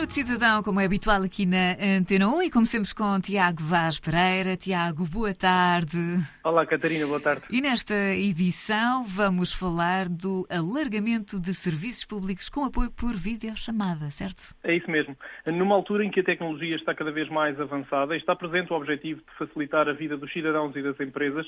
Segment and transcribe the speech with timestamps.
[0.00, 4.56] Minuto Cidadão, como é habitual aqui na Antena 1 e começamos com Tiago Vaz Pereira.
[4.56, 5.98] Tiago, boa tarde.
[6.42, 7.42] Olá, Catarina, boa tarde.
[7.50, 14.54] E nesta edição vamos falar do alargamento de serviços públicos com apoio por videochamada, certo?
[14.64, 15.14] É isso mesmo.
[15.44, 18.76] Numa altura em que a tecnologia está cada vez mais avançada e está presente o
[18.76, 21.46] objetivo de facilitar a vida dos cidadãos e das empresas,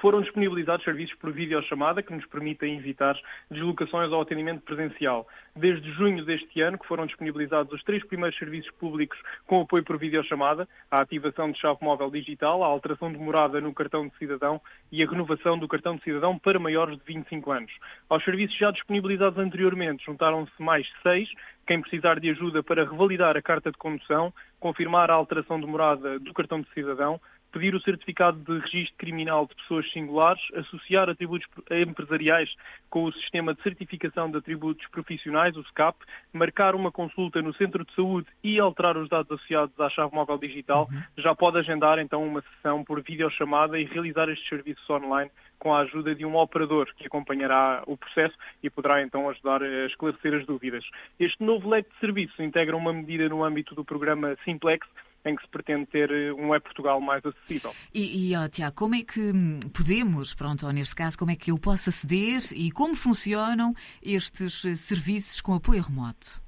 [0.00, 3.14] foram disponibilizados serviços por videochamada que nos permitem evitar
[3.50, 5.28] deslocações ao atendimento presencial.
[5.54, 9.18] Desde junho deste ano, que foram disponibilizados os três primeiros serviços públicos
[9.48, 13.74] com apoio por videochamada, a ativação de chave móvel digital, a alteração de morada no
[13.74, 14.60] cartão de cidadão
[14.92, 17.72] e a renovação do cartão de cidadão para maiores de 25 anos.
[18.08, 21.28] Aos serviços já disponibilizados anteriormente, juntaram-se mais seis,
[21.66, 26.18] quem precisar de ajuda para revalidar a carta de condução, confirmar a alteração de morada
[26.18, 27.20] do cartão de cidadão,
[27.52, 32.48] pedir o certificado de registro criminal de pessoas singulares, associar atributos empresariais
[32.88, 35.98] com o sistema de certificação de atributos profissionais, o SCAP,
[36.32, 40.38] marcar uma consulta no centro de saúde e alterar os dados associados à chave móvel
[40.38, 41.02] digital, uhum.
[41.18, 45.80] já pode agendar então uma sessão por videochamada e realizar estes serviços online com a
[45.80, 50.46] ajuda de um operador que acompanhará o processo e poderá então ajudar a esclarecer as
[50.46, 50.82] dúvidas.
[51.18, 54.86] Este novo leque de serviços integra uma medida no âmbito do programa Simplex,
[55.24, 57.74] em que se pretende ter eh, um é Portugal mais acessível.
[57.92, 61.36] E, e oh, Tiago, como é que hum, podemos, pronto, ou neste caso, como é
[61.36, 66.42] que eu posso aceder e como funcionam estes eh, serviços com apoio remoto?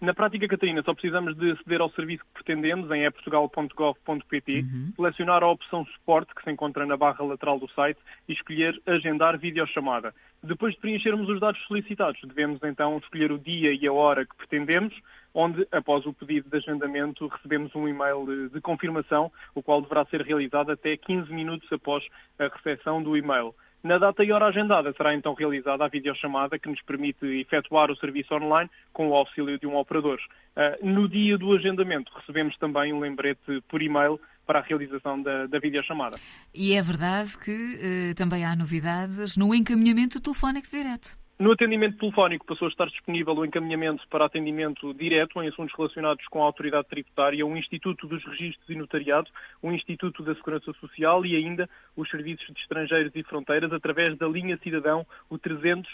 [0.00, 4.92] Na prática, Catarina, só precisamos de aceder ao serviço que pretendemos em eportugal.gov.pt, uhum.
[4.94, 9.36] selecionar a opção suporte que se encontra na barra lateral do site e escolher agendar
[9.36, 10.14] videochamada.
[10.40, 14.36] Depois de preenchermos os dados solicitados, devemos então escolher o dia e a hora que
[14.36, 14.94] pretendemos,
[15.34, 20.22] onde, após o pedido de agendamento, recebemos um e-mail de confirmação, o qual deverá ser
[20.22, 22.06] realizado até 15 minutos após
[22.38, 23.52] a recepção do e-mail.
[23.82, 27.96] Na data e hora agendada será então realizada a videochamada que nos permite efetuar o
[27.96, 30.18] serviço online com o auxílio de um operador.
[30.56, 35.46] Uh, no dia do agendamento recebemos também um lembrete por e-mail para a realização da,
[35.46, 36.18] da videochamada.
[36.52, 41.16] E é verdade que uh, também há novidades no encaminhamento telefónico direto.
[41.38, 46.26] No atendimento telefónico passou a estar disponível o encaminhamento para atendimento direto em assuntos relacionados
[46.26, 49.30] com a autoridade tributária, o Instituto dos Registros e Notariado,
[49.62, 54.26] o Instituto da Segurança Social e ainda os serviços de estrangeiros e fronteiras através da
[54.26, 55.88] linha Cidadão, o 300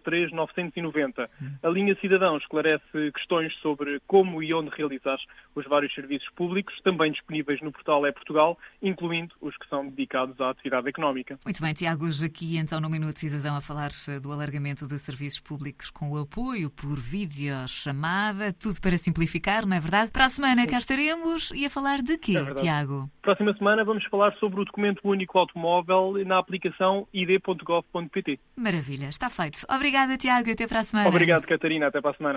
[0.00, 1.30] 003 990.
[1.64, 5.18] A linha Cidadão esclarece questões sobre como e onde realizar
[5.56, 10.40] os vários serviços públicos, também disponíveis no portal É Portugal, incluindo os que são dedicados
[10.40, 11.40] à atividade económica.
[11.44, 13.90] Muito bem, Tiago, hoje aqui então no Minuto Cidadão a falar
[14.22, 19.80] do alargamento de serviços públicos com o apoio por videochamada, tudo para simplificar, não é
[19.80, 20.10] verdade?
[20.10, 23.08] Para a semana cá estaremos e a falar de quê, é Tiago?
[23.22, 28.40] Próxima semana vamos falar sobre o documento único automóvel na aplicação id.gov.pt.
[28.56, 29.64] Maravilha, está feito.
[29.70, 31.08] Obrigada, Tiago, e até para a semana.
[31.08, 32.34] Obrigado, Catarina, até para a semana.